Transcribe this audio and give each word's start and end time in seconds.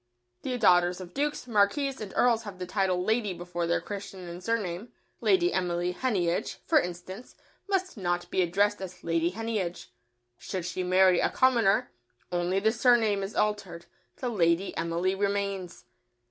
The 0.41 0.57
daughters 0.57 0.99
of 0.99 1.13
dukes, 1.13 1.45
marquises 1.45 2.01
and 2.01 2.11
earls 2.15 2.41
have 2.41 2.57
the 2.57 2.65
title 2.65 3.03
"Lady" 3.03 3.35
before 3.35 3.67
their 3.67 3.79
Christian 3.81 4.27
and 4.27 4.43
surname; 4.43 4.91
"Lady 5.19 5.53
Emily 5.53 5.91
Heneage," 5.93 6.57
for 6.65 6.79
instance, 6.79 7.35
must 7.69 7.97
not 7.97 8.27
be 8.31 8.41
addressed 8.41 8.81
as 8.81 9.03
"Lady 9.03 9.29
Heneage." 9.29 9.91
Should 10.39 10.65
she 10.65 10.81
marry 10.81 11.19
a 11.19 11.29
commoner 11.29 11.91
only 12.31 12.59
the 12.59 12.71
surname 12.71 13.21
is 13.21 13.35
altered, 13.35 13.85
the 14.15 14.29
"Lady 14.29 14.75
Emily" 14.75 15.13
remains. 15.13 15.85